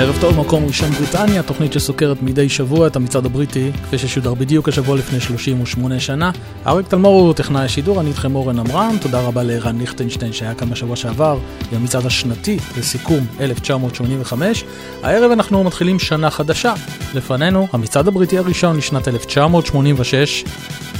[0.00, 4.68] ערב טוב, מקום ראשון בריטניה, תוכנית שסוקרת מדי שבוע את המצעד הבריטי, כפי ששודר בדיוק
[4.68, 6.30] השבוע לפני 38 שנה.
[6.66, 10.70] אריק תלמור הוא טכנאי השידור, אני איתכם אורן עמרם, תודה רבה לערן ליכטנשטיין שהיה כאן
[10.70, 11.38] בשבוע שעבר,
[11.72, 14.64] עם המצעד השנתי לסיכום 1985.
[15.02, 16.74] הערב אנחנו מתחילים שנה חדשה.
[17.14, 20.44] לפנינו, המצעד הבריטי הראשון לשנת 1986,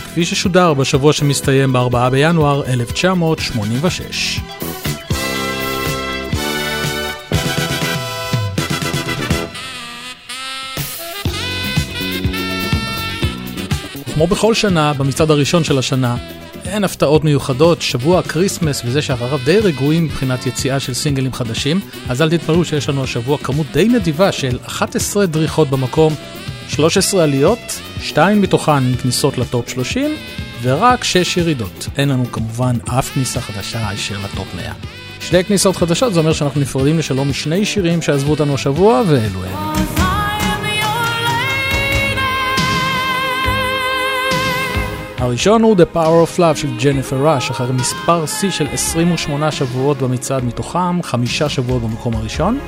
[0.05, 4.41] כפי ששודר בשבוע שמסתיים ב-4 בינואר 1986.
[14.19, 16.17] כמו בכל שנה, במצעד הראשון של השנה,
[16.67, 21.81] אין הפתעות מיוחדות, שבוע ה Christmas וזה שאחריו די רגועים מבחינת יציאה של סינגלים חדשים,
[22.09, 26.15] אז אל תתפלאו שיש לנו השבוע כמות די נדיבה של 11 דריכות במקום,
[26.69, 27.59] 13 עליות,
[28.01, 30.11] 2 מתוכן כניסות ל top 30,
[30.63, 31.89] ורק 6 ירידות.
[31.97, 34.73] אין לנו כמובן אף כניסה חדשה הישר ל top 100.
[35.21, 40.08] שתי כניסות חדשות זה אומר שאנחנו נפרדים לשלום משני שירים שעזבו אותנו השבוע, ואלו הם.
[45.19, 50.03] הראשון הוא The Power of Love של ג'ניפר ראש, אחרי מספר שיא של 28 שבועות
[50.03, 52.59] במצעד מתוכם, חמישה שבועות במקום הראשון.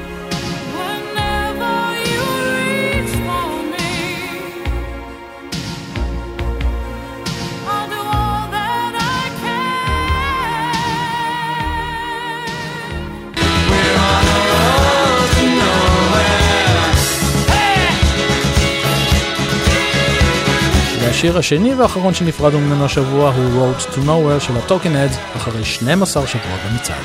[21.20, 26.26] השיר השני והאחרון שנפרדנו ממנו השבוע הוא Road to Nowhere של הטוקן אדס אחרי 12
[26.26, 27.04] שבועות במצעד.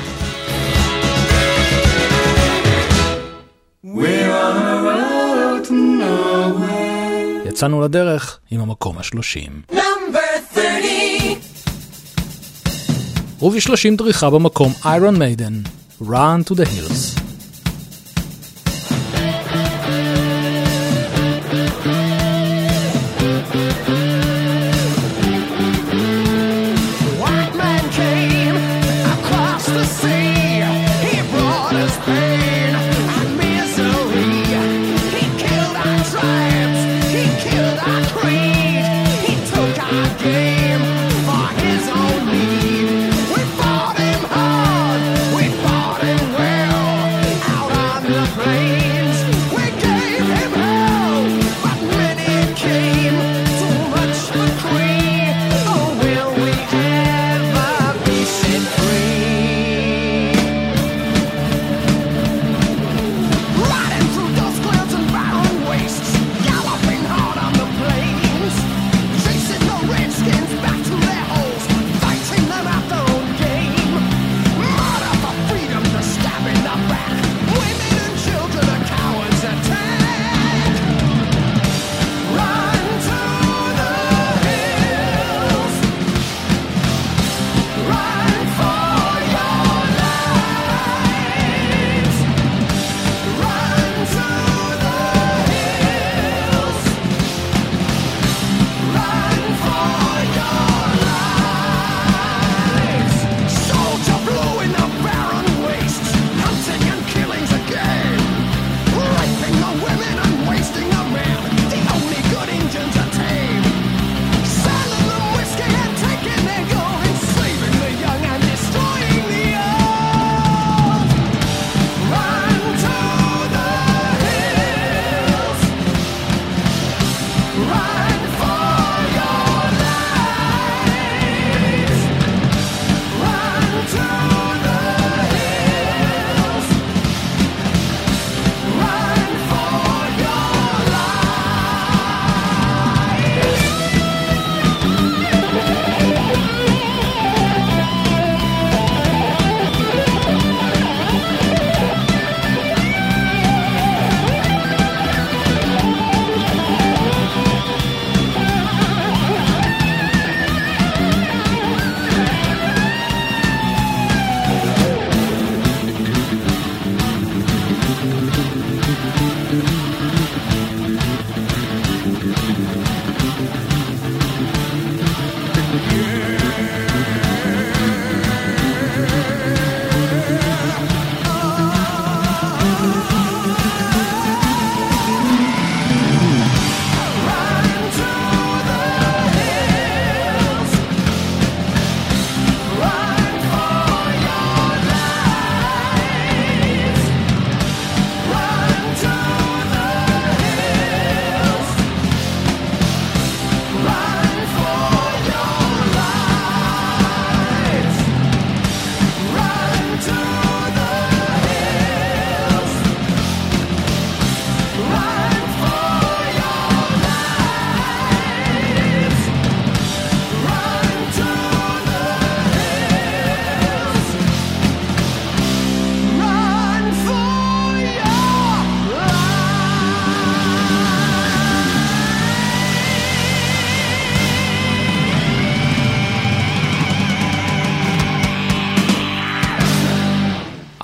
[7.46, 9.62] יצאנו לדרך עם המקום השלושים.
[13.42, 15.52] ובשלושים דריכה במקום איירון מיידן,
[16.02, 17.25] Run to the Hills.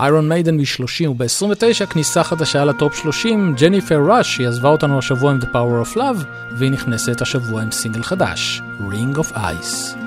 [0.03, 5.39] איירון מיידן מ-30 וב-29 כניסה חדשה לטופ 30, ג'ניפר ראש, היא עזבה אותנו השבוע עם
[5.43, 10.02] The Power of Love, והיא נכנסת השבוע עם סינגל חדש, Ring of Ice.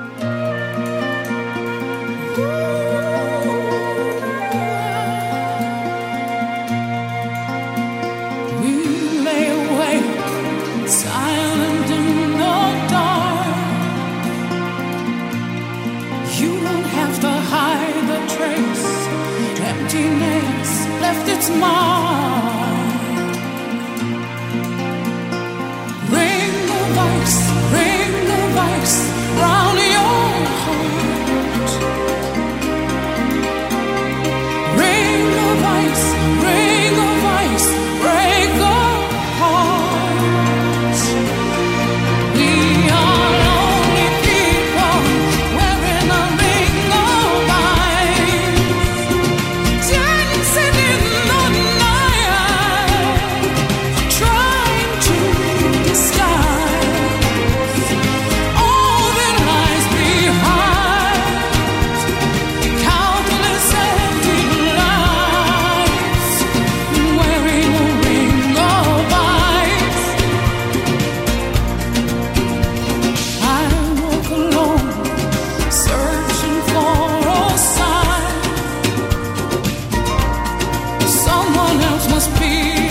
[82.09, 82.84] must be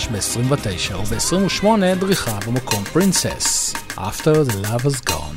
[0.00, 1.64] ראש ב-29 וב-28
[2.00, 5.29] דריכה במקום פרינסס, After the Love is Gone.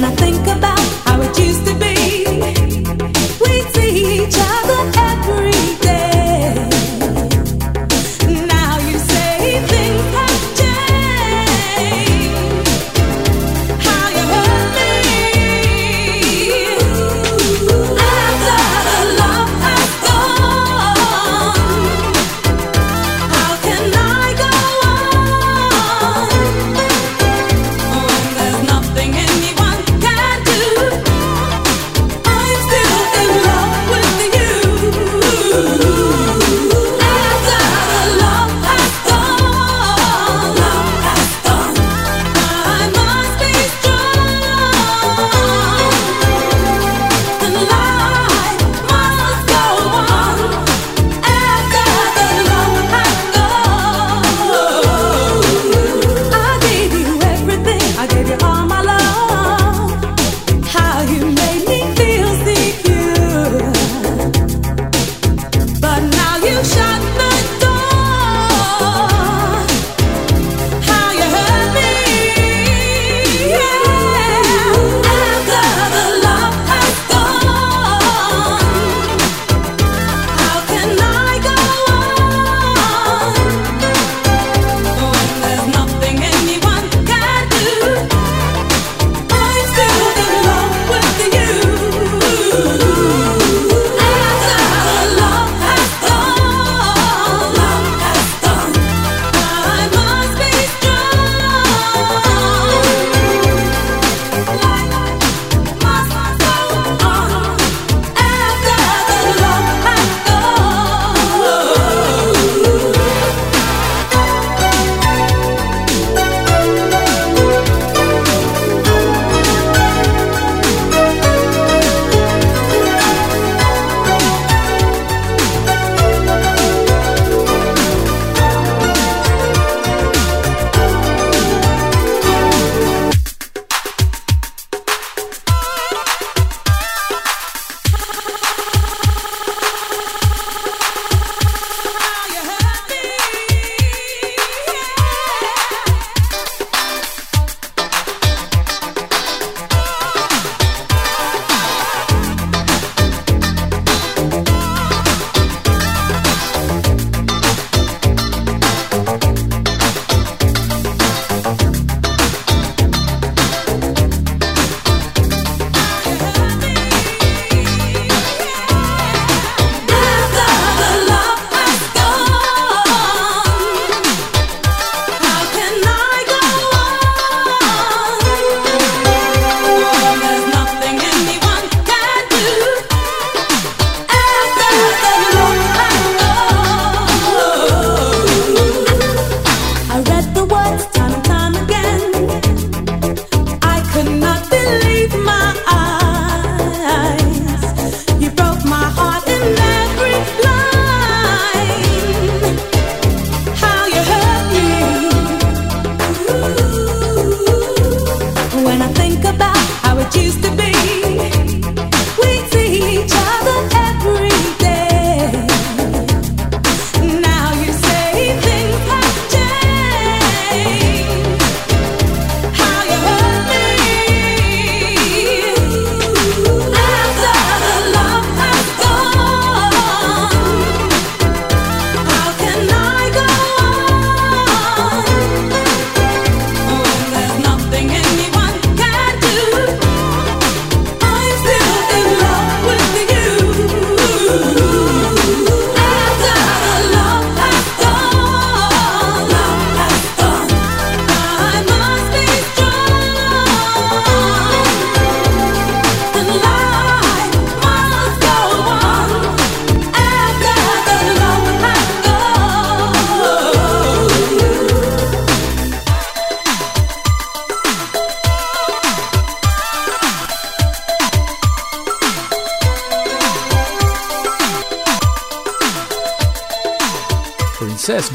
[0.00, 0.67] when I think about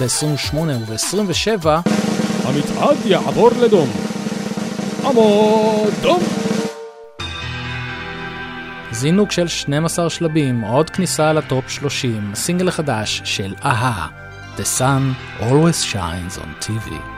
[0.03, 1.67] ב-28 וב-27,
[2.43, 3.89] המצעד יעבור לדום.
[5.05, 6.19] עמוד דום!
[8.91, 14.07] זינוק של 12 שלבים, עוד כניסה לטופ 30, הסינגל החדש של אהה,
[14.57, 17.12] The Sun Always Shines on TV.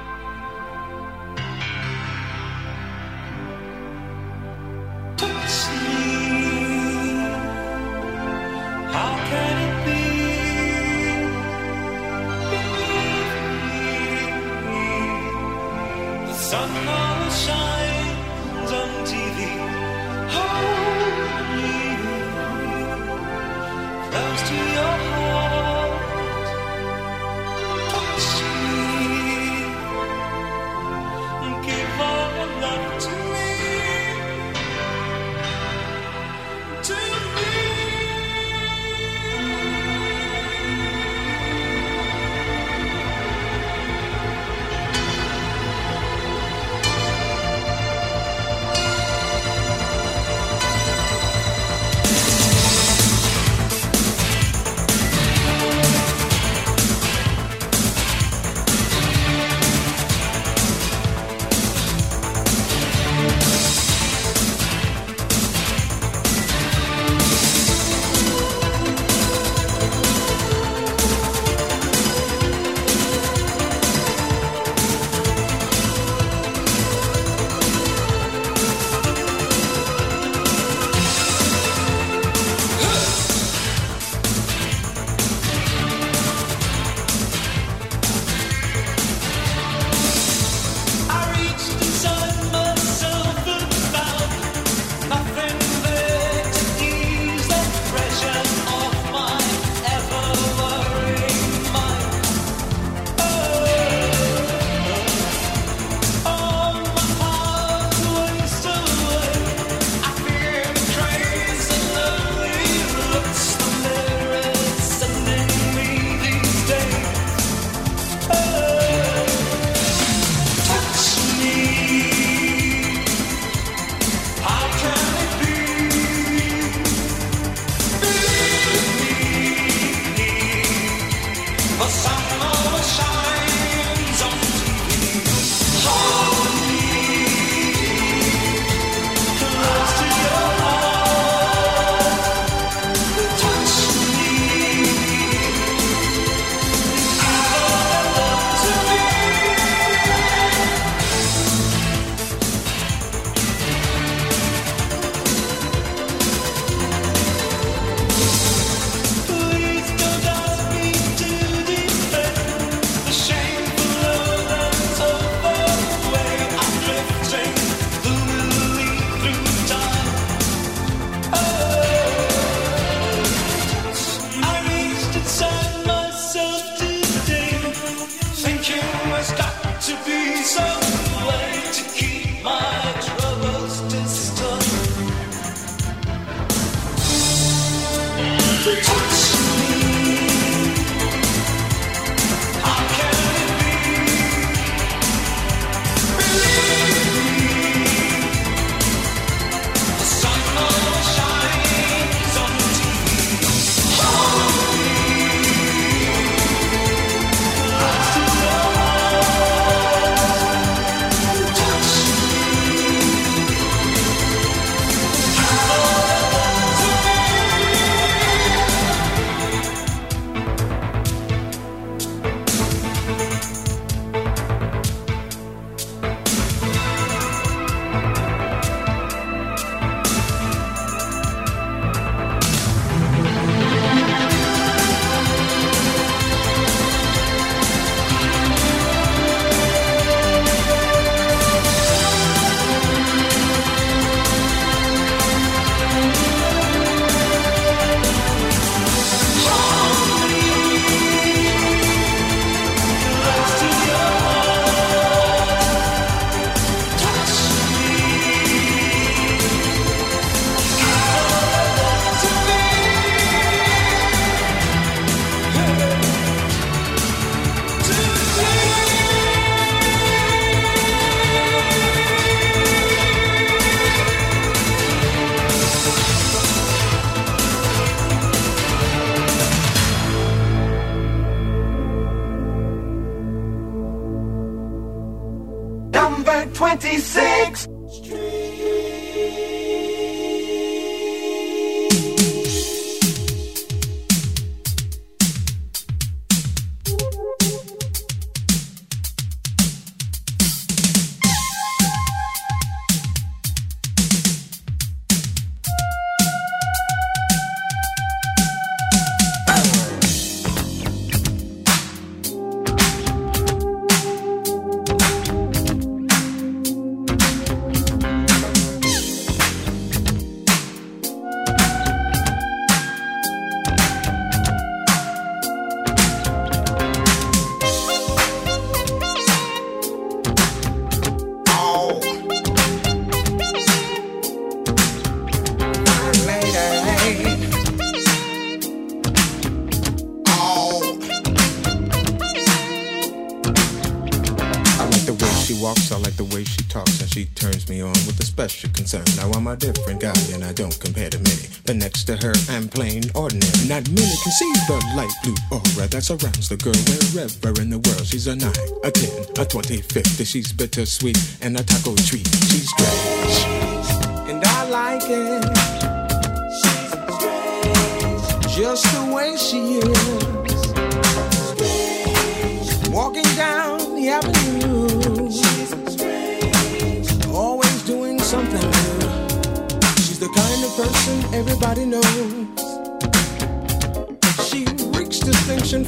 [356.06, 358.06] Surrounds the girl wherever in the world.
[358.06, 358.52] She's a 9,
[358.84, 360.24] a 10, a 20, 50.
[360.24, 362.28] She's bittersweet and a taco treat.
[362.28, 363.55] She's strange.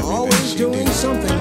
[0.00, 0.94] everything Always doing did.
[0.94, 1.39] something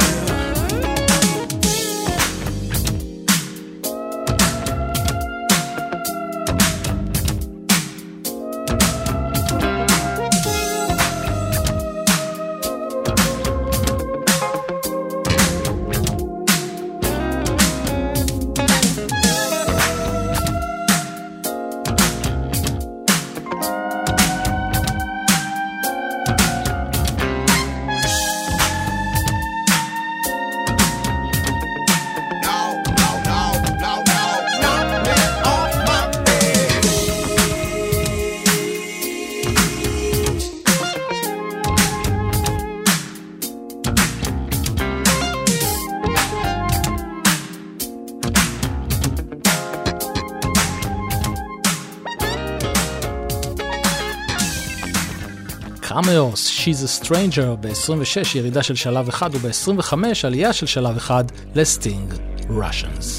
[56.69, 61.23] She's a Stranger ב-26 ירידה של שלב אחד וב-25 עלייה של שלב אחד
[61.55, 62.13] לסטינג,
[62.49, 63.18] Russians.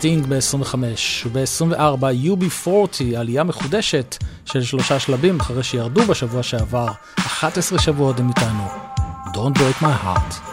[0.00, 0.74] סטינג ב-25
[1.32, 2.68] וב-24 UB40
[3.16, 8.64] עלייה מחודשת של שלושה שלבים אחרי שירדו בשבוע שעבר 11 שבועות הם איתנו.
[9.34, 10.49] Don't break my heart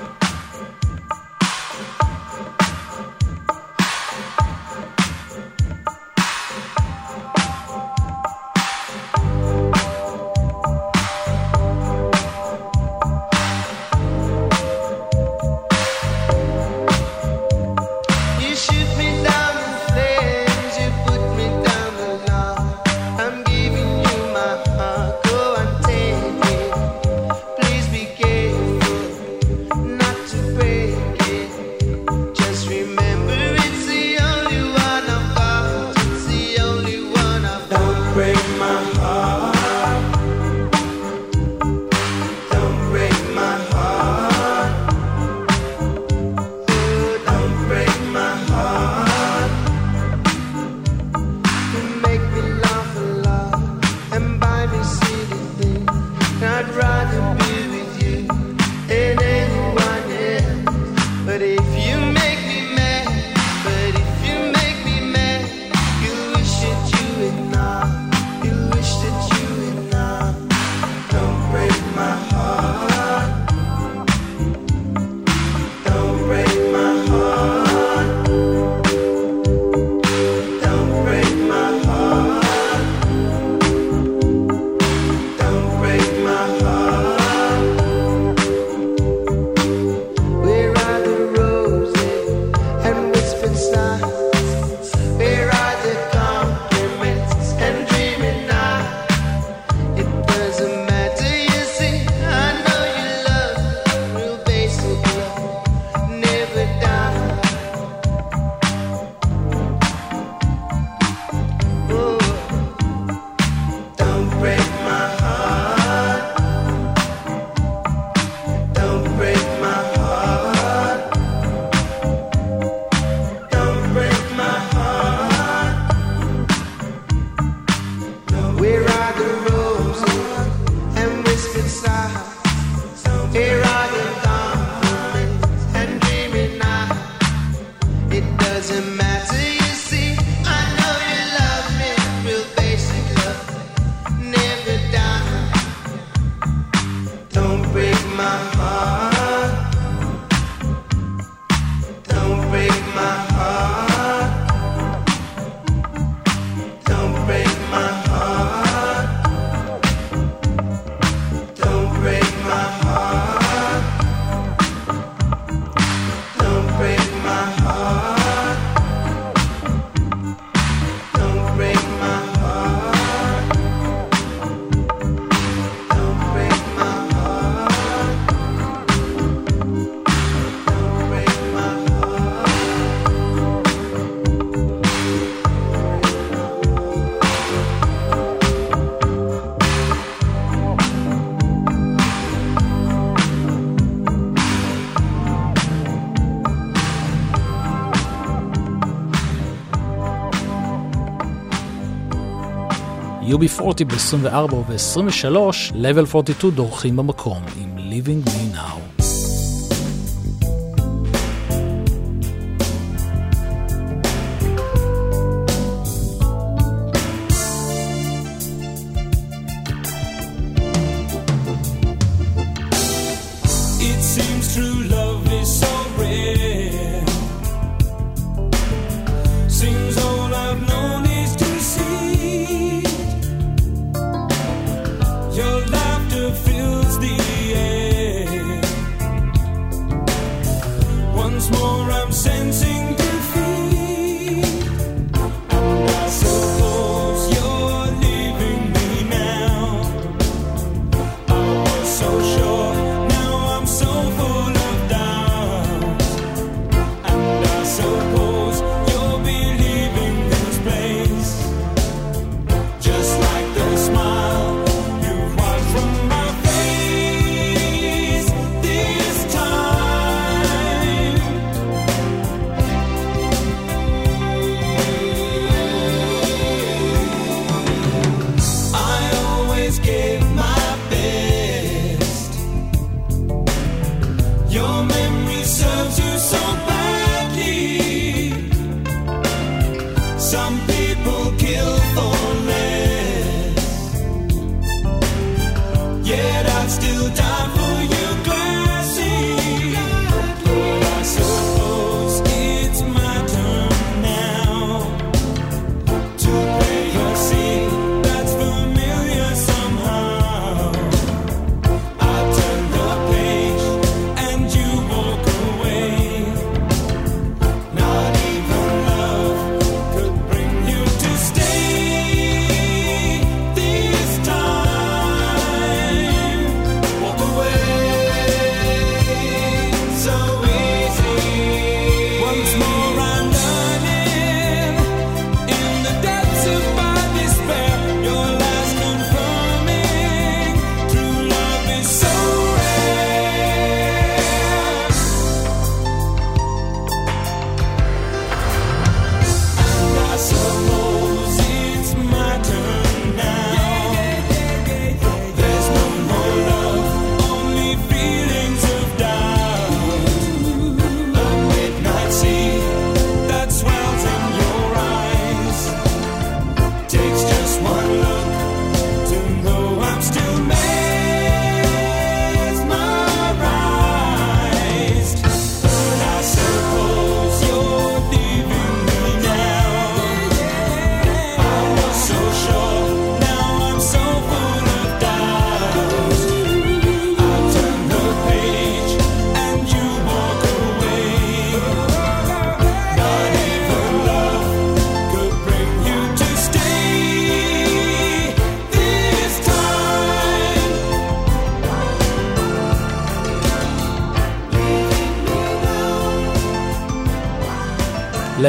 [203.38, 205.38] UB40 ב-24 וב-23,
[205.74, 208.47] Level 42 דורכים במקום עם Living Me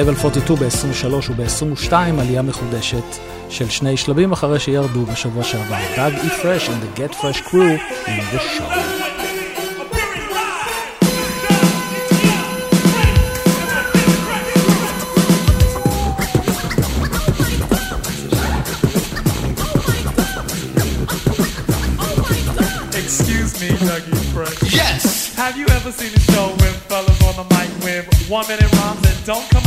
[0.08, 3.04] לבל 42 ב-23 וב-22 עלייה מחודשת
[3.48, 5.76] של שני שלבים אחרי שירדו בשבוע שעבר.
[5.96, 8.70] דאג אי פרש and the Get Fresh Crew in the show.
[24.80, 25.34] Yes.
[25.42, 28.06] Have you ever seen a show with fellas on the mic with
[28.36, 29.57] one minute rhymes and don't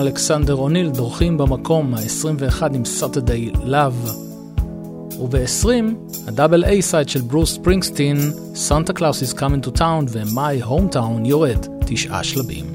[0.00, 4.14] אלכסנדר אוניל דורכים במקום ה-21 עם Saturday Love.
[5.20, 5.68] וב-20,
[6.26, 8.16] ה double A side של ברוס ספרינגסטין,
[8.54, 12.67] Santa Claus is coming to town ו My Hometown יורד תשעה שלבים.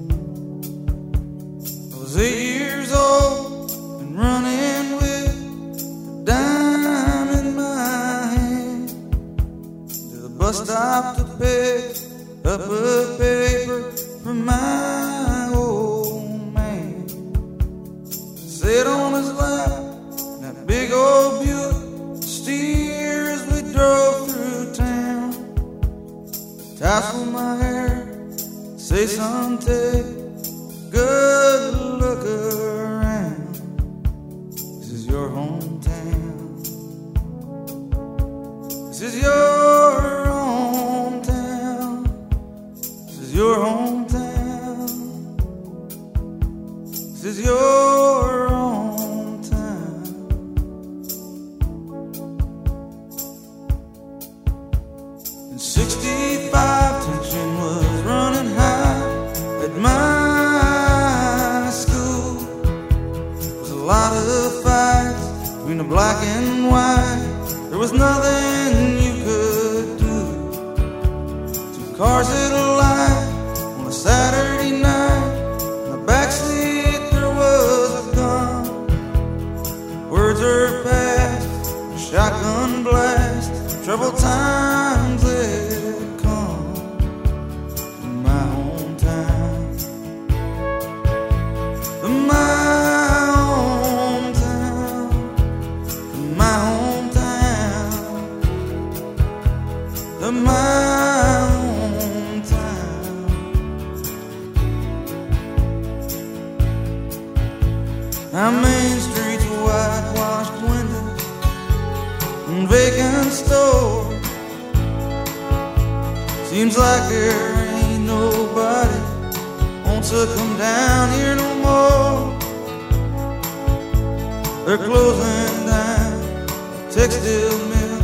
[124.66, 128.03] They're closing down the textile mill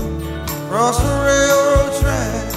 [0.66, 2.56] across the railroad tracks.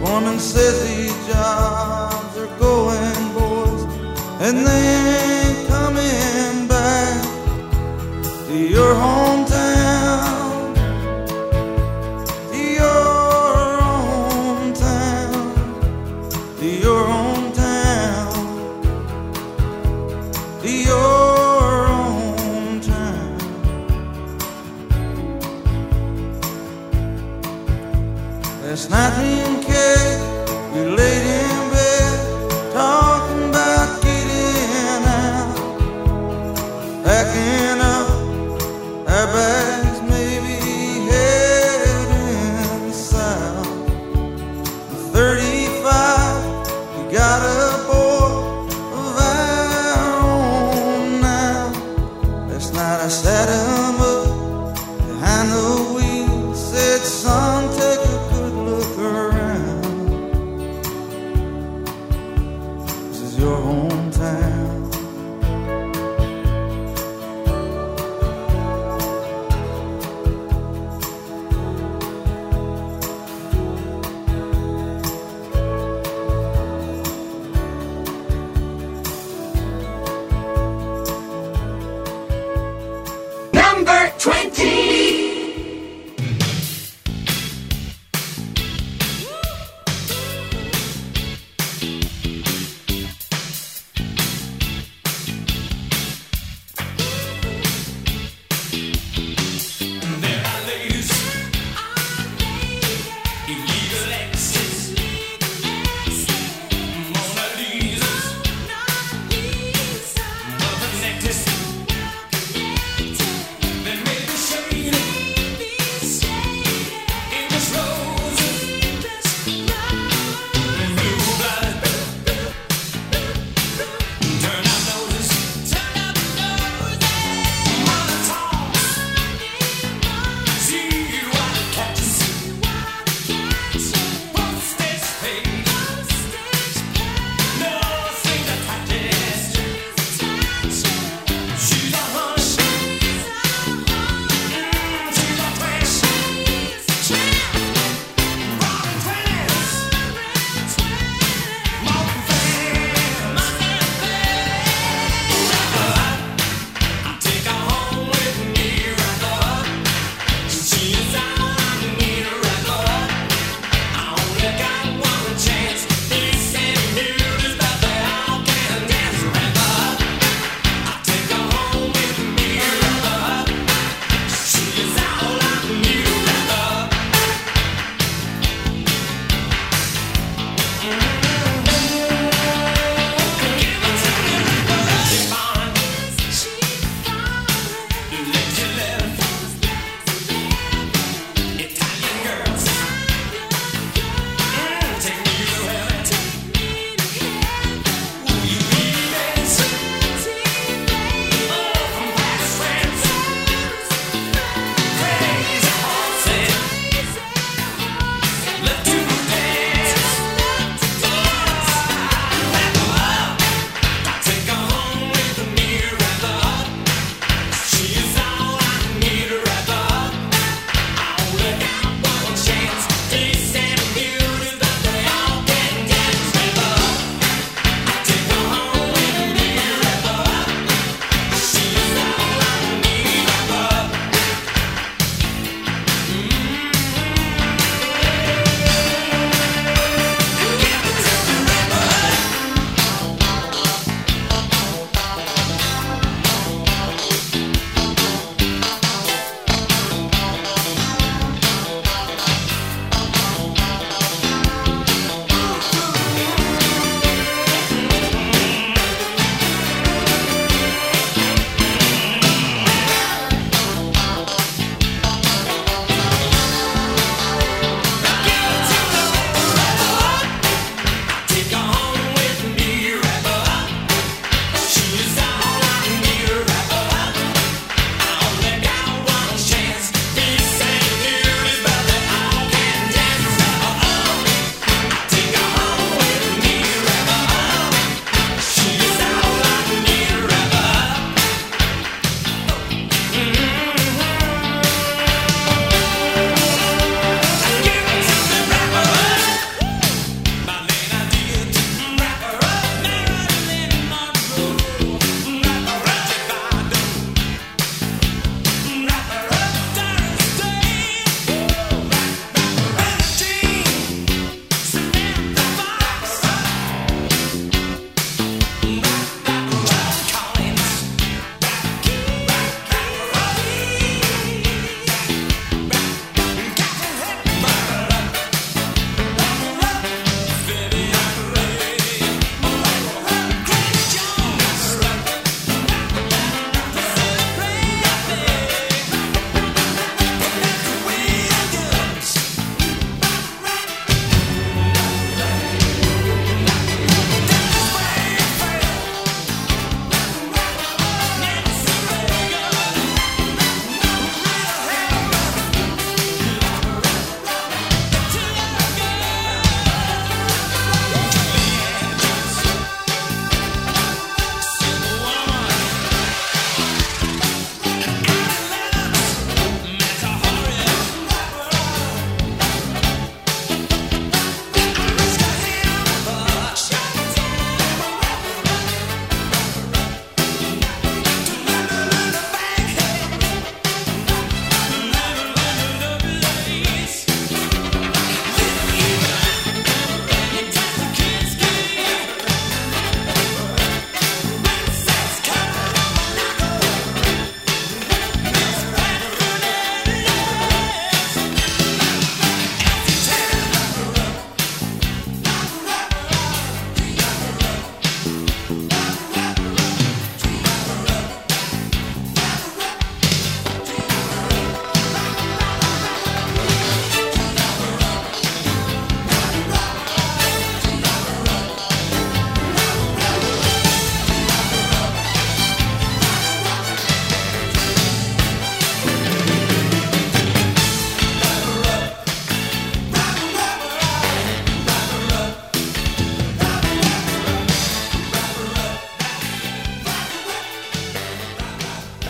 [0.00, 3.82] Foreman says these jobs are going, boys,
[4.40, 4.84] and they
[5.20, 7.22] ain't coming back
[8.46, 9.27] to your home.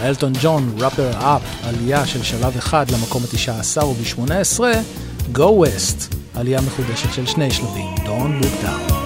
[0.09, 4.61] אלטון ג'ון, ראפר אפ, עלייה של שלב אחד למקום ה-19 וב-18,
[5.34, 8.97] Go West, עלייה מחודשת של שני שלבים, Don't Look Down.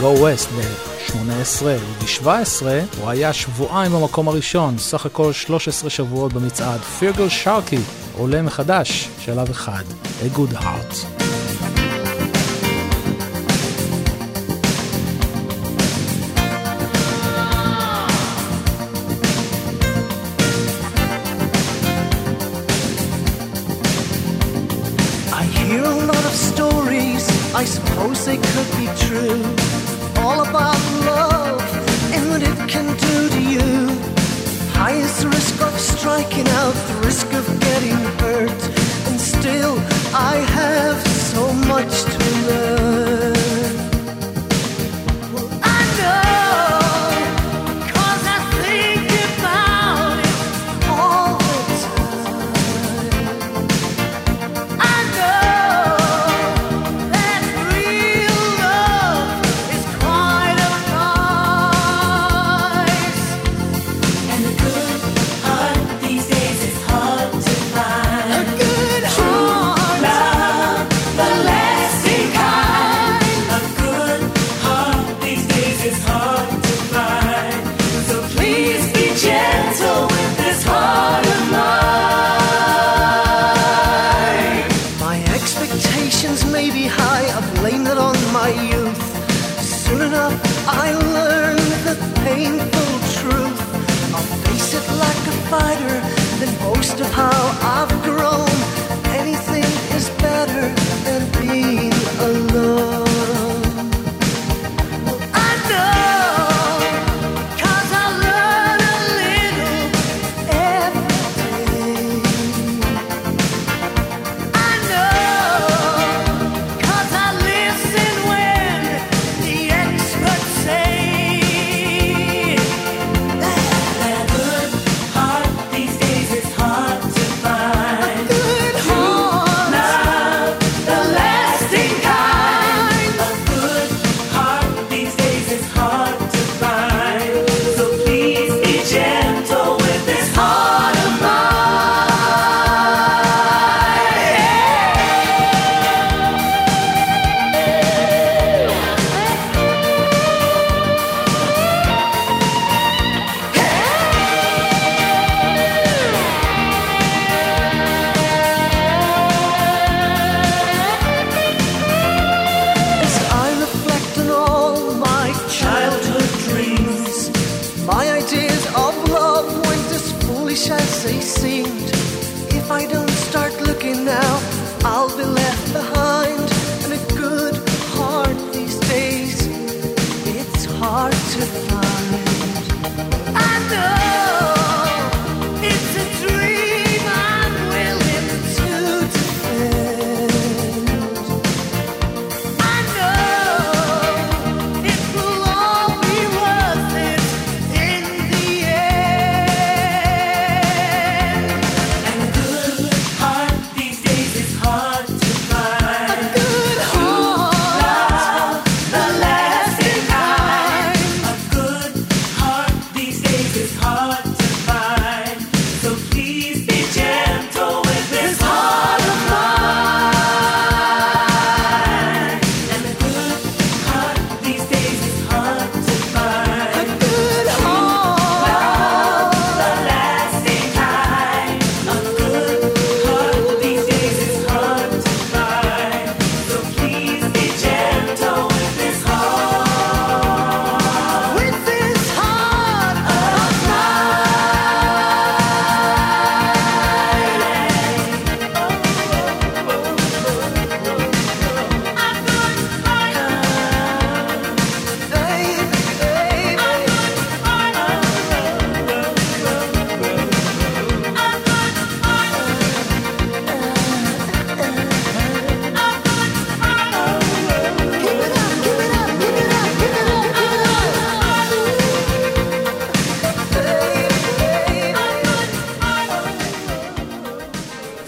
[0.00, 2.66] Go West ב-18 וב-17
[3.00, 6.80] הוא היה שבועיים במקום הראשון, סך הכל 13 שבועות במצעד.
[6.80, 7.78] פירגל שרקי
[8.18, 9.84] עולה מחדש, שלב אחד,
[10.22, 11.06] A Good Heart.
[27.62, 29.65] I suppose they could be true.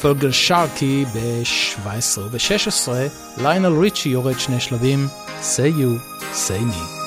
[0.09, 2.89] פרגל שרקי ב-17 וב-16
[3.43, 5.07] ליינל ריצ'י יורד שני שלבים,
[5.43, 6.98] say you, say me.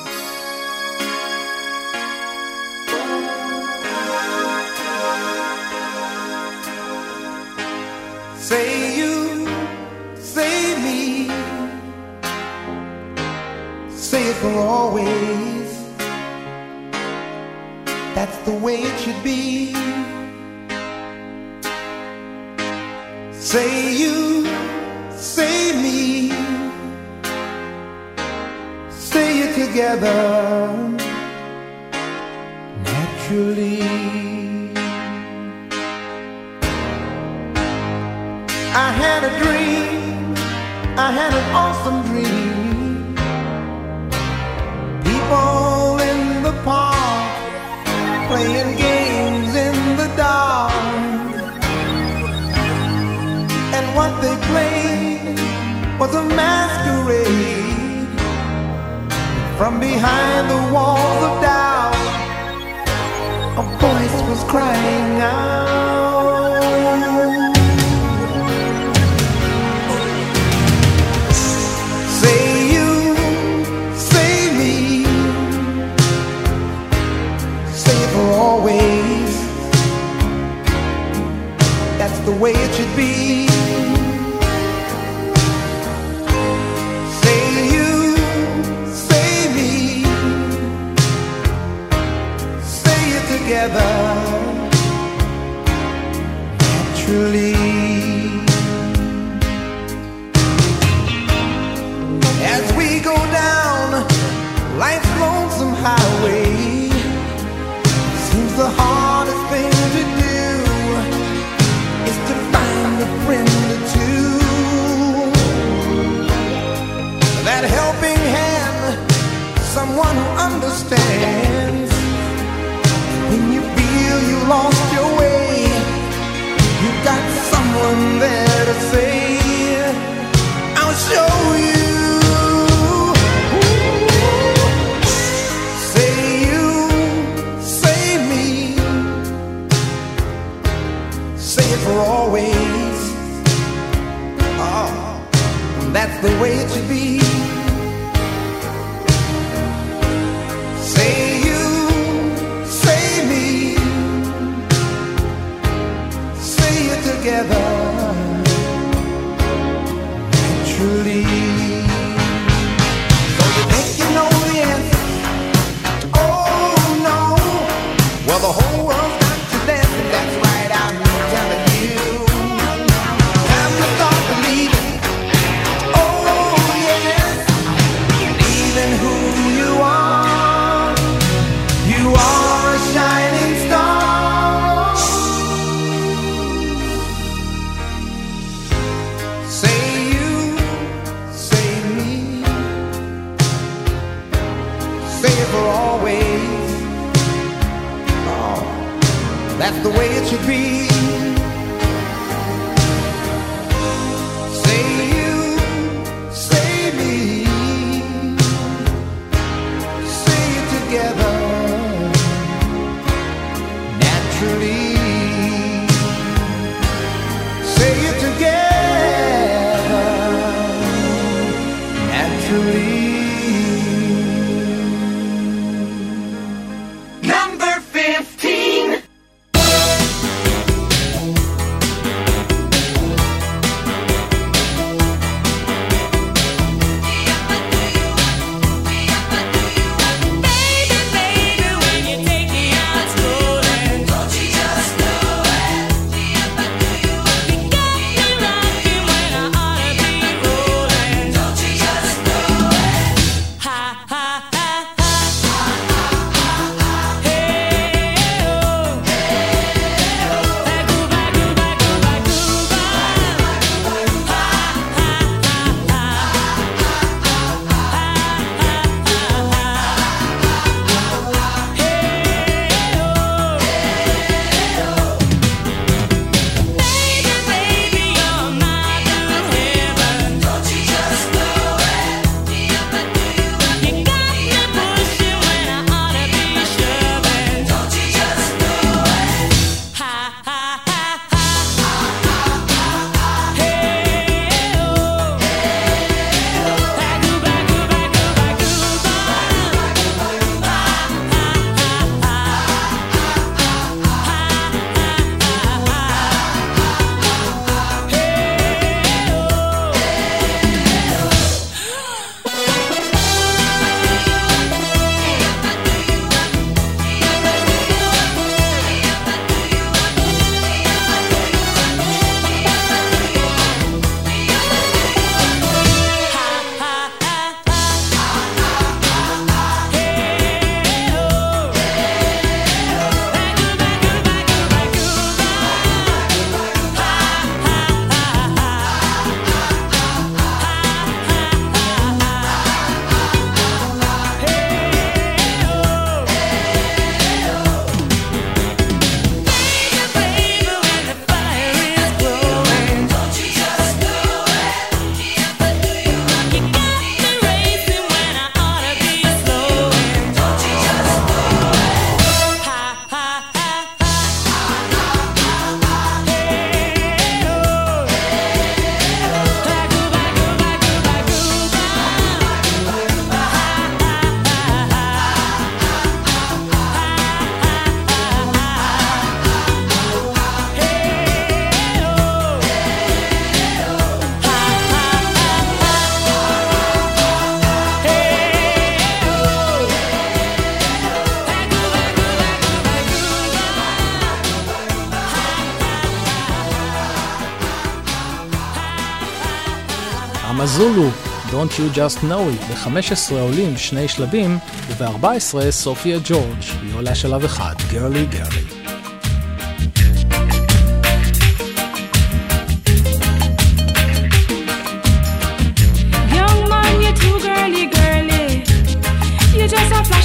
[401.62, 404.58] Don't You Just Know It, ב-15 עולים שני שלבים,
[404.88, 408.64] וב-14 סופיה ג'ורג', היא עולה שלב אחד, גרלי גרלי.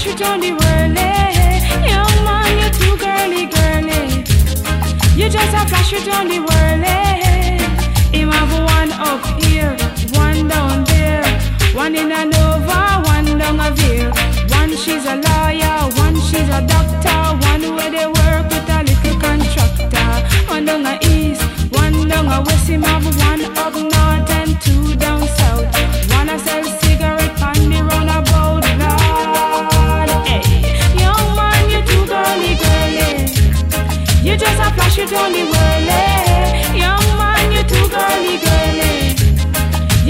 [0.05, 1.07] You on the whirly.
[1.91, 2.47] Young man.
[8.13, 9.75] You have one up here,
[10.23, 10.86] one down
[11.73, 14.11] one in a Nova, one down a Veer.
[14.49, 19.19] One she's a lawyer, one she's a doctor, one where they work with a little
[19.19, 20.09] contractor.
[20.49, 21.41] One down a east,
[21.71, 22.67] one down a west.
[22.67, 25.65] Him have one up north and two down south.
[26.13, 28.63] One a sell cigarette on the roundabout.
[28.81, 30.43] Lord, hey,
[30.99, 33.11] young man, you too girly, girly.
[34.23, 36.16] You just a flash it on the whirly.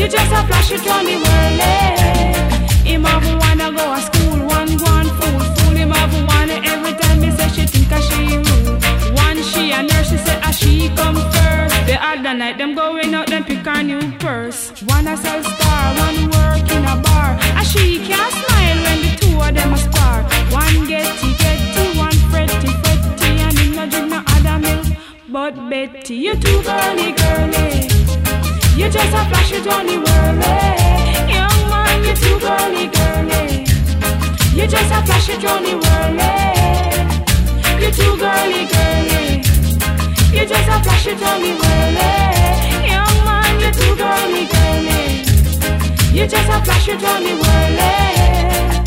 [0.09, 2.89] Just a flash it on the whirly.
[2.89, 7.21] Him have wanna go to school, one one fool, fool him have one every time
[7.21, 8.83] he say she think a she rude.
[9.15, 11.75] One she a nurse, she say a she come first.
[11.87, 14.71] The other night them going out, them pick her new purse.
[14.83, 17.37] One a sell star, one work in a bar.
[17.59, 20.23] A she can't smile when the two of them a spar.
[20.51, 24.87] One getty getty, one fretty fretty, and him no drink no other milk.
[25.27, 28.06] But Betty, you too girly girly.
[28.77, 30.37] You're just a flash, you don't need worry.
[31.33, 33.65] Young man, you're too girly, girly.
[34.53, 36.29] You're just a flash, you don't need worry.
[37.81, 39.41] You're too girly, girly.
[40.31, 42.87] You're just a flash, you don't need worry.
[42.87, 45.25] Young man, you're too girly, girly.
[46.15, 48.86] You're just a flash, you don't need worry.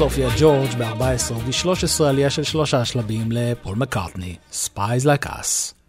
[0.00, 5.79] סופיה ג'ורג' ב-14 וב-13 עלייה של שלושה שלבים לפול מקארטני, Spies Like Us.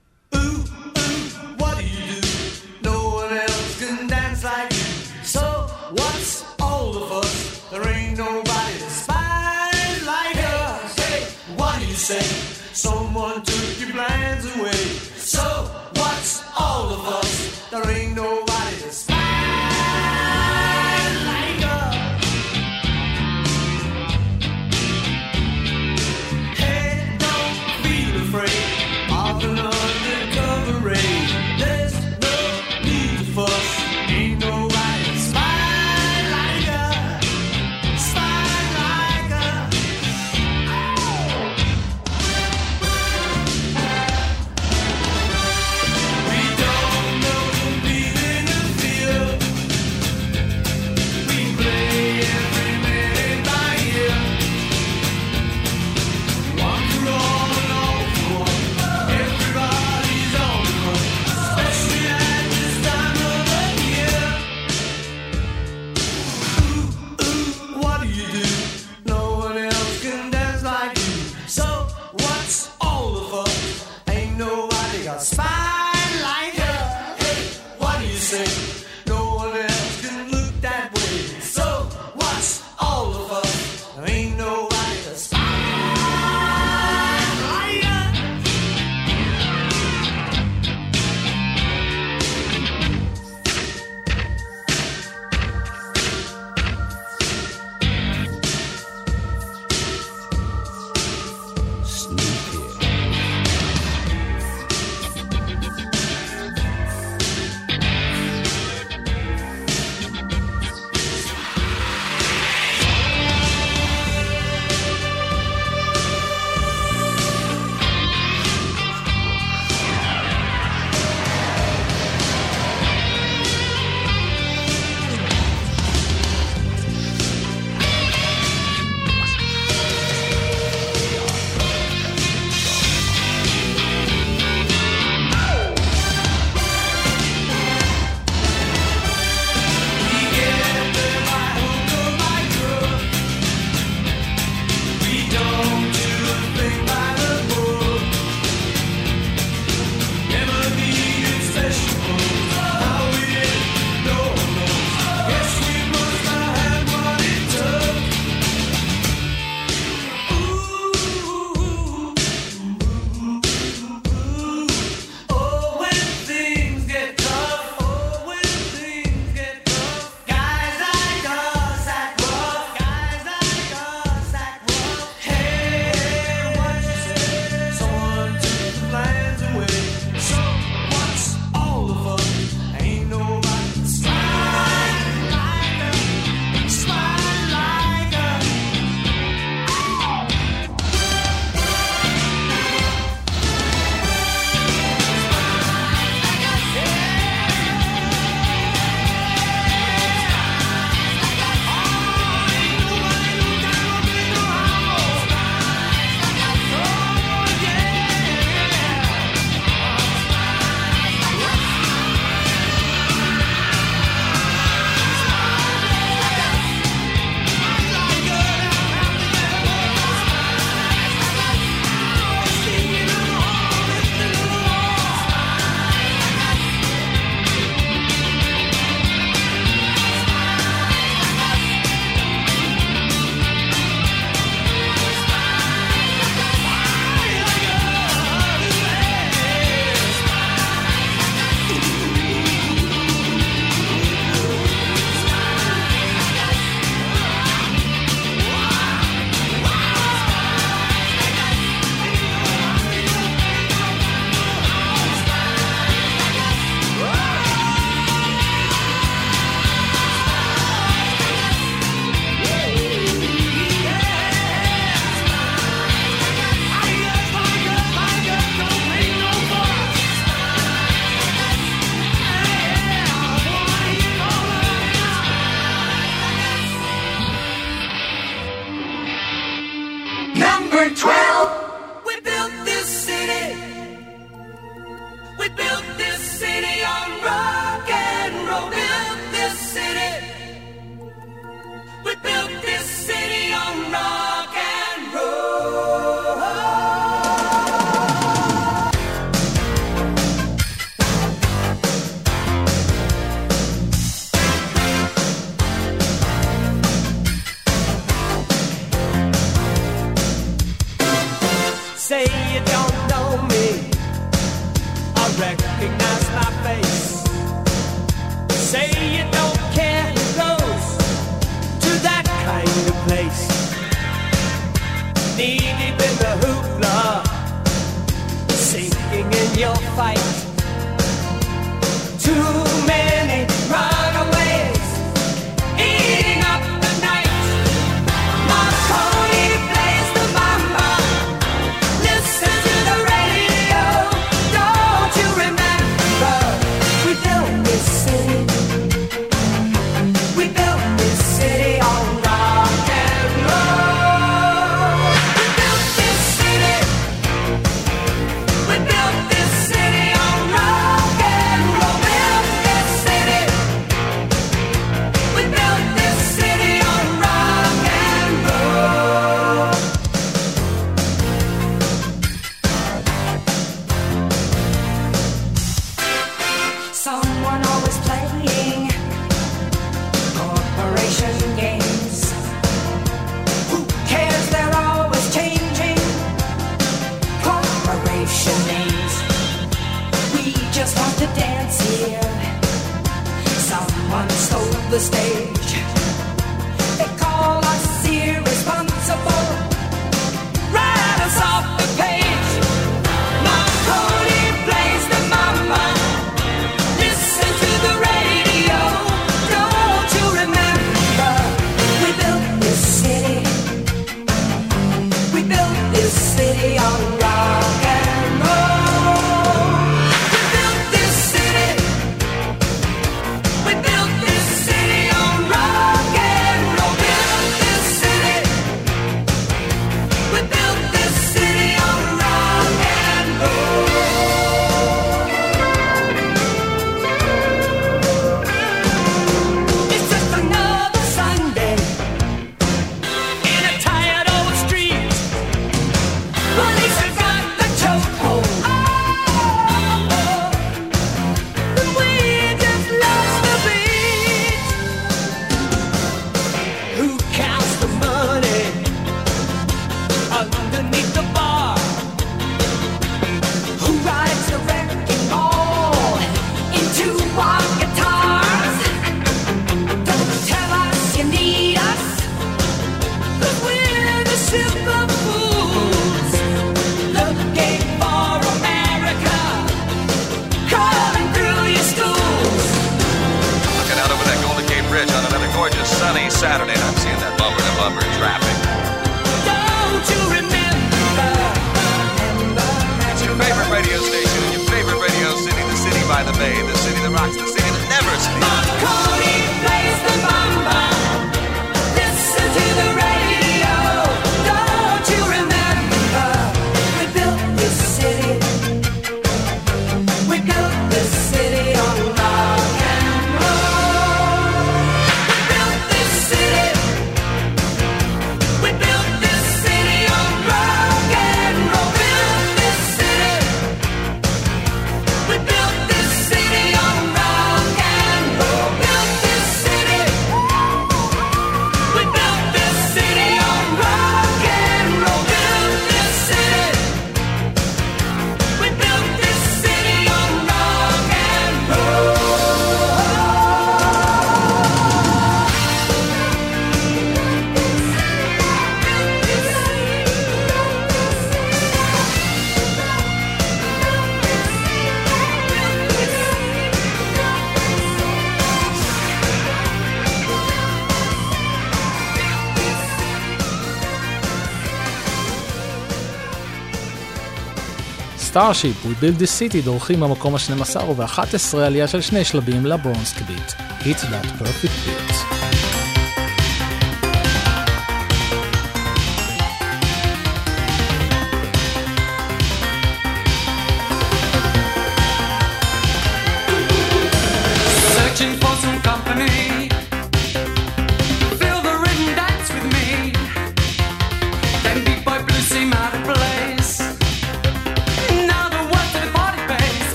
[568.41, 573.21] סטארשיפ ו We Built This City דורכים במקום ה-12 וב-11 עלייה של שני שלבים לברונסקי
[573.21, 573.51] ביט.
[573.81, 575.40] Hit that perfect beat.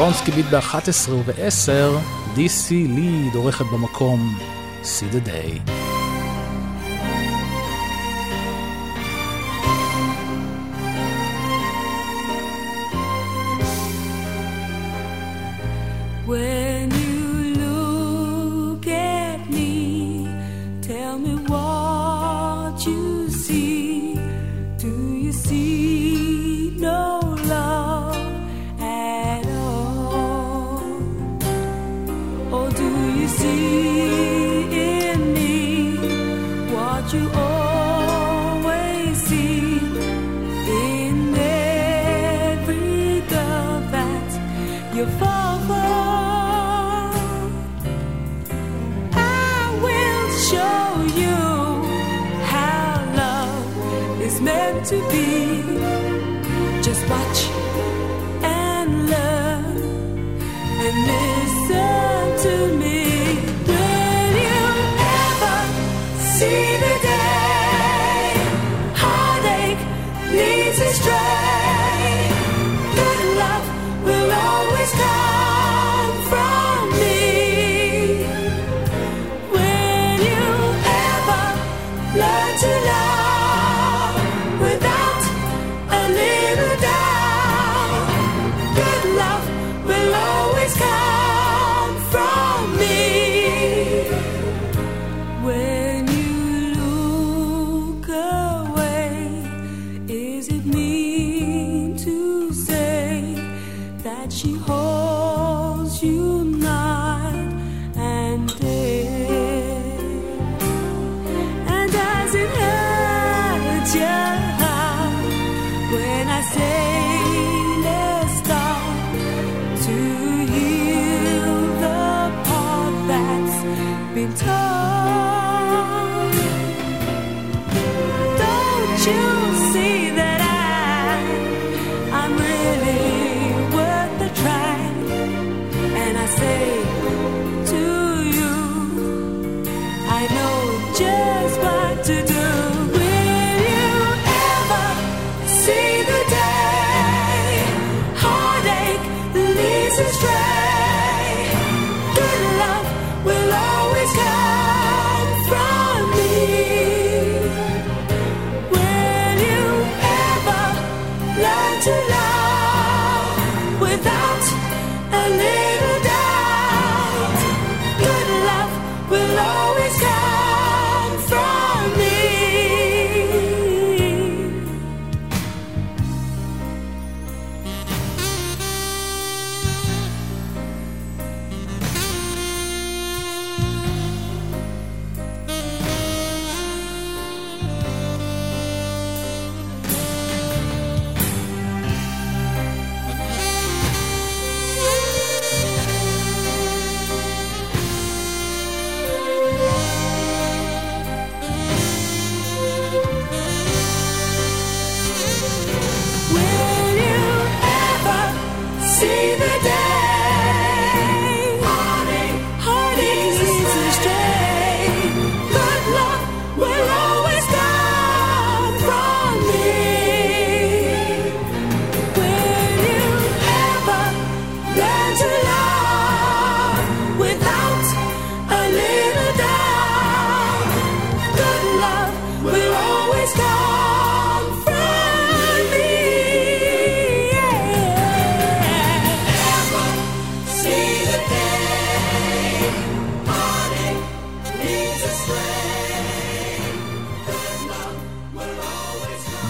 [0.00, 1.98] ברונסקי ביט ב-11 וב-10,
[2.36, 4.38] DC ליד עורכת במקום,
[4.82, 5.79] See the Day.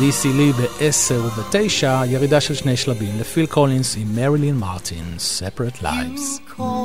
[0.00, 6.40] DC לי ב-10 וב-9, ירידה של שני שלבים לפיל קולינס עם מרילין מרטין, Separate Lives.
[6.48, 6.79] You call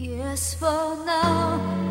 [0.00, 1.89] Yes, for now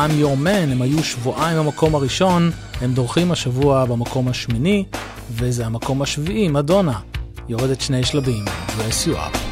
[0.00, 2.50] I'm Your Man, הם היו שבועיים במקום הראשון,
[2.80, 4.84] הם דורכים השבוע במקום השמיני,
[5.30, 6.98] וזה המקום השביעי, מדונה.
[7.48, 9.49] יורדת שני שלבים, Dress You Up.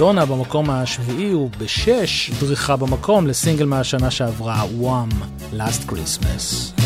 [0.00, 5.08] מדונה במקום השביעי ובשש דריכה במקום לסינגל מהשנה שעברה, וואם,
[5.52, 6.79] Last Christmas.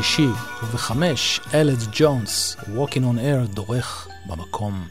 [0.00, 0.28] השישי,
[0.62, 4.86] ובחמש, אלדס ג'ונס, Walking on Air, דורך במקום.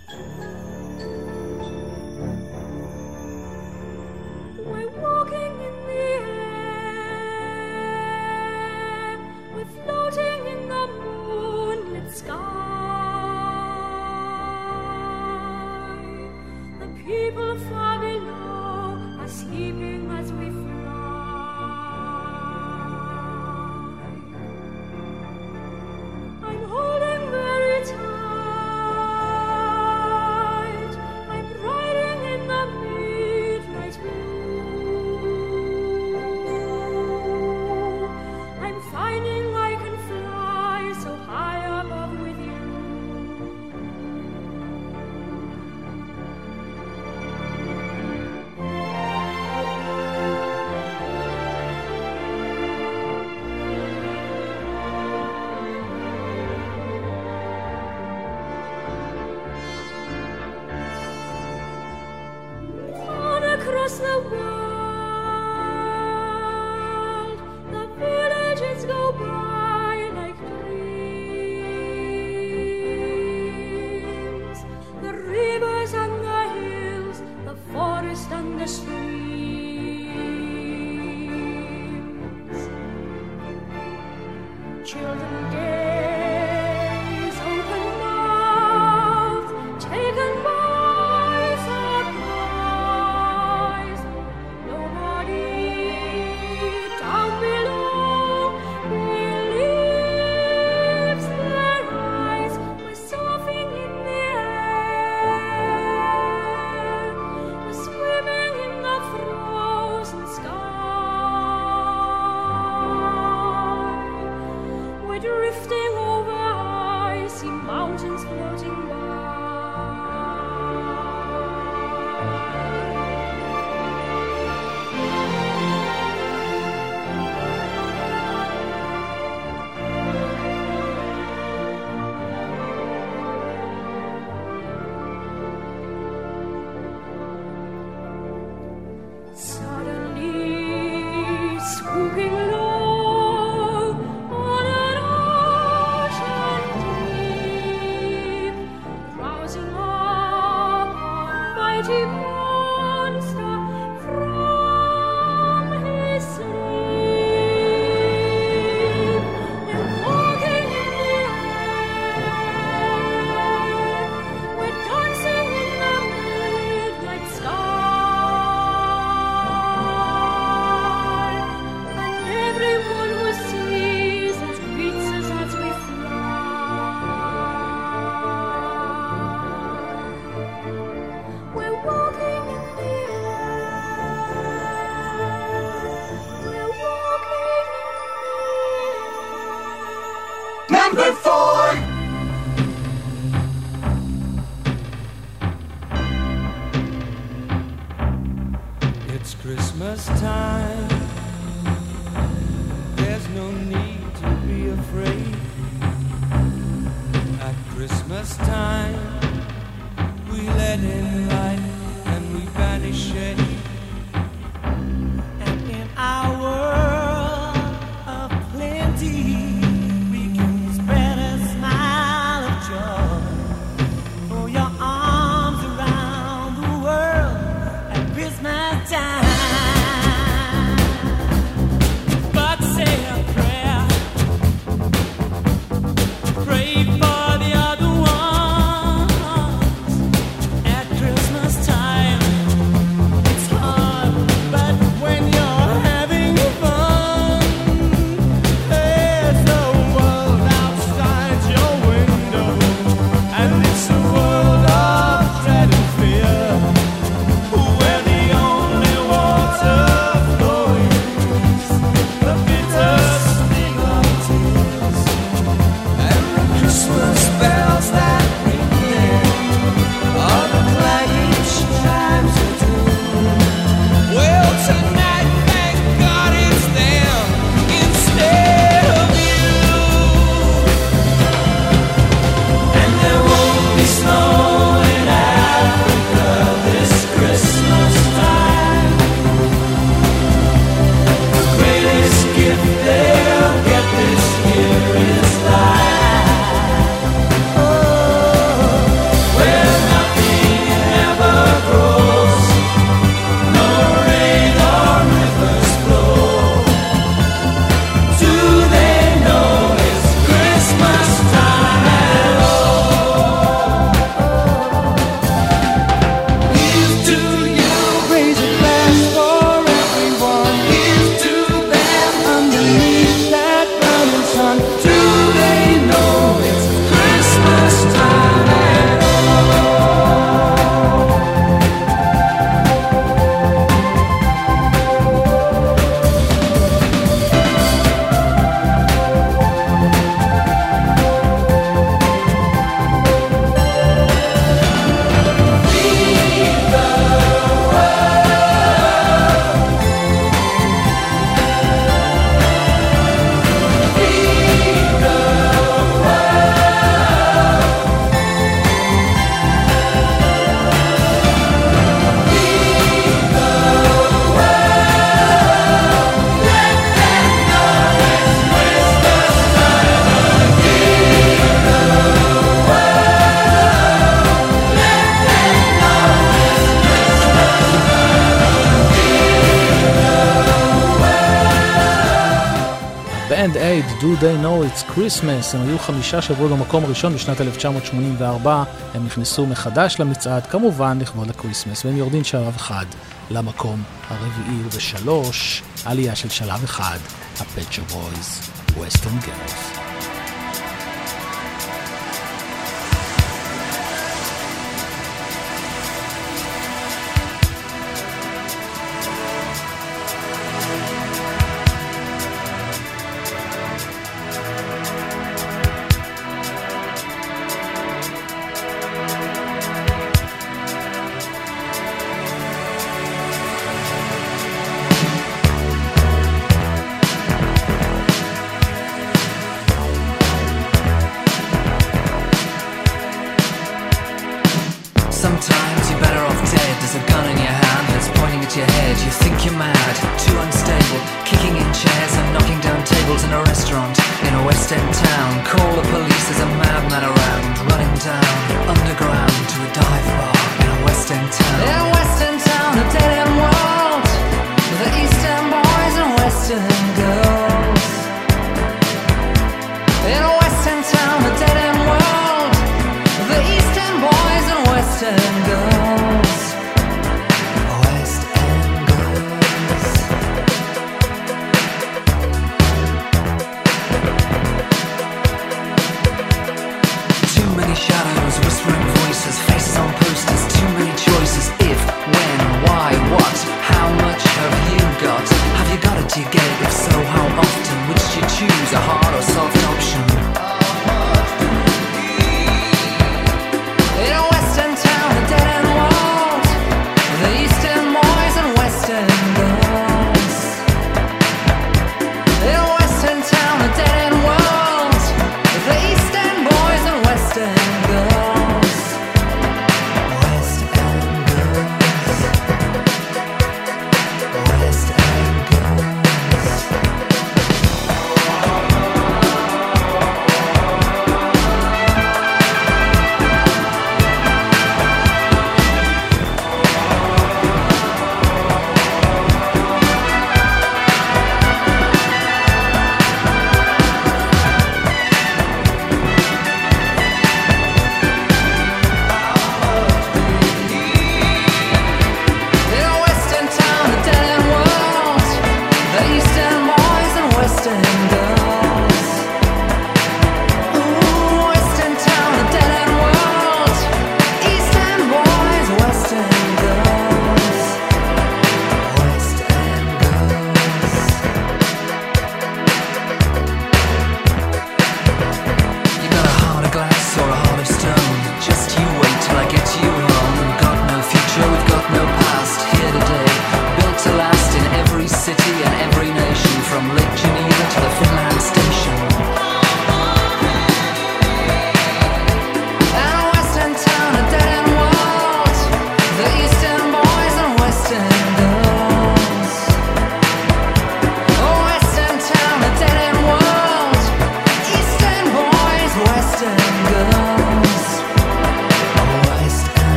[384.05, 388.63] Do They Know It's Christmas, הם היו חמישה שבועות במקום הראשון בשנת 1984,
[388.93, 392.85] הם נכנסו מחדש למצעד, כמובן לכבוד ה Christmas, והם יורדים שלב אחד
[393.31, 396.97] למקום הרביעי ובשלוש, עלייה של שלב אחד,
[397.39, 399.84] הפט שופ בויז, West End Girls.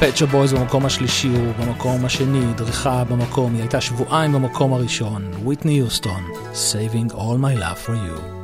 [0.00, 6.24] פצ'ו בויז במקום השלישי ובמקום השני, דריכה במקום, היא הייתה שבועיים במקום הראשון, ויטני יוסטון,
[6.52, 8.39] Saving All My Love For You.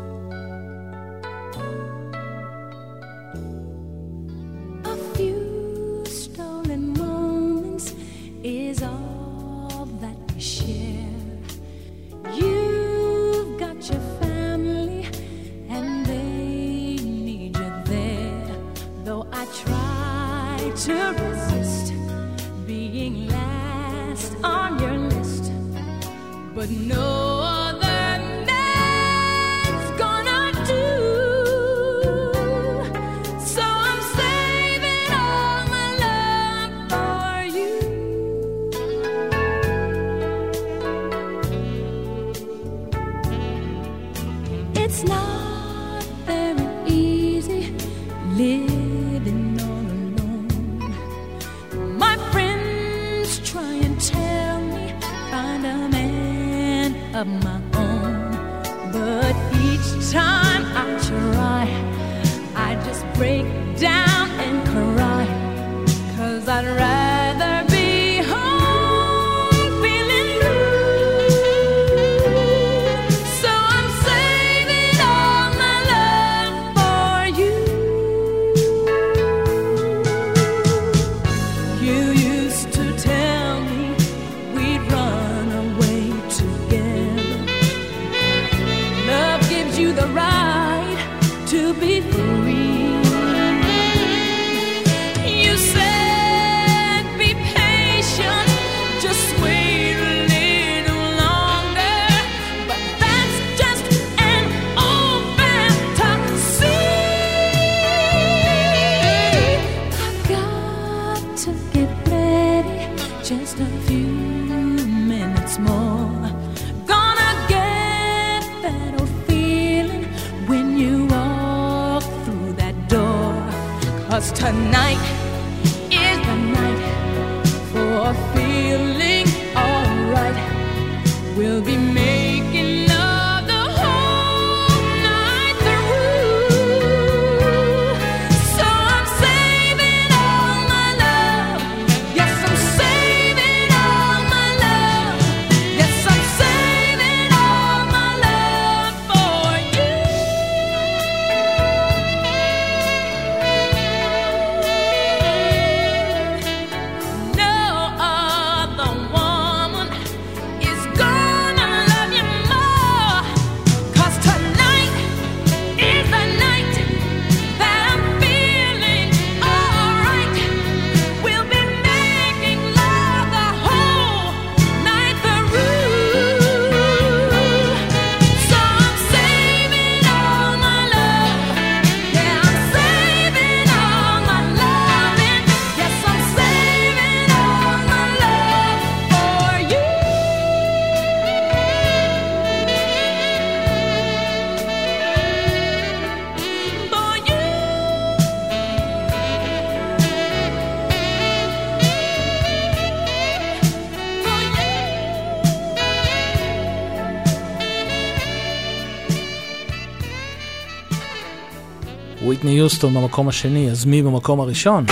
[212.67, 214.85] יוסטון במקום השני, אז מי במקום הראשון?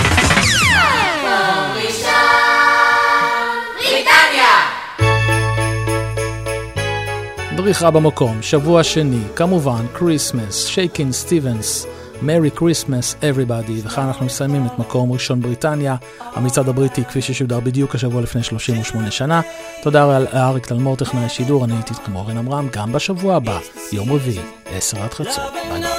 [7.55, 11.87] דריכה במקום, שבוע שני, כמובן, Christmas, שייקין סטיבנס,
[12.21, 15.95] Merry Christmas, everybody, וכאן אנחנו מסיימים את מקום ראשון בריטניה,
[16.35, 19.41] המצעד הבריטי כפי ששודר בדיוק השבוע לפני 38 שנה.
[19.81, 23.59] תודה לאריק תלמור, טכנאי השידור, אני הייתי כמו רן עמרם, גם בשבוע הבא,
[23.91, 25.53] יום רביעי, 10 עד חצות.
[25.69, 25.94] ביי.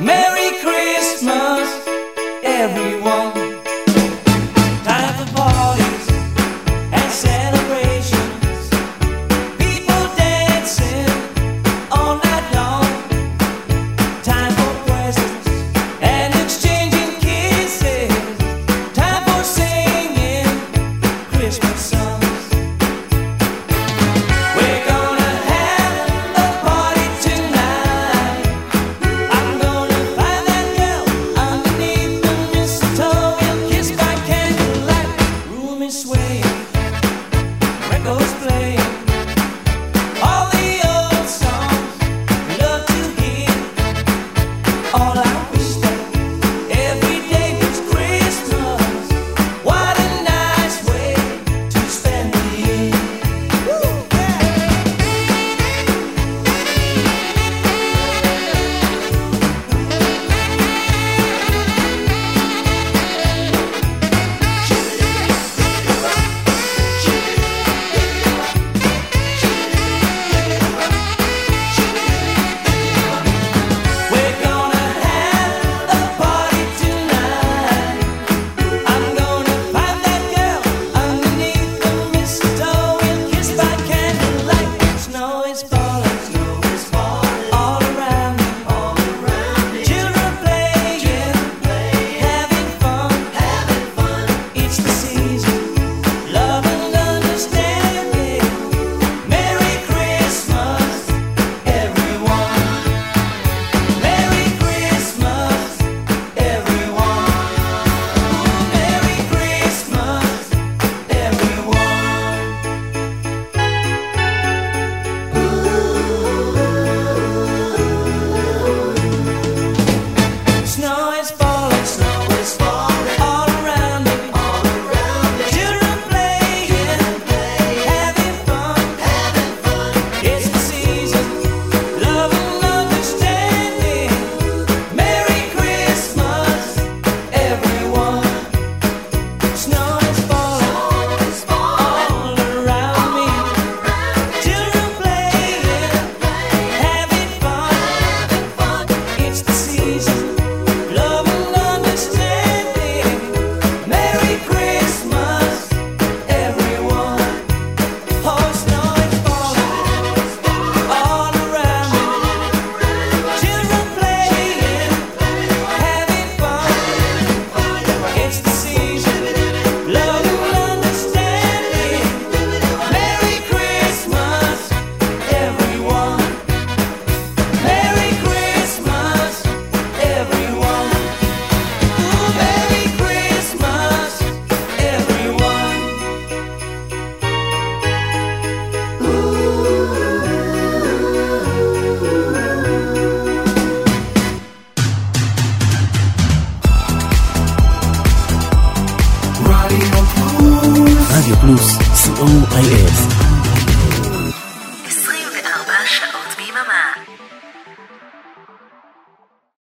[0.00, 1.88] Merry Christmas,
[2.44, 2.97] everyone.